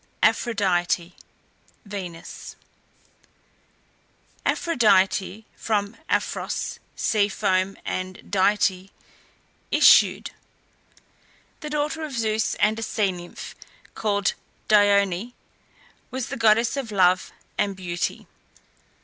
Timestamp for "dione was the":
14.67-16.35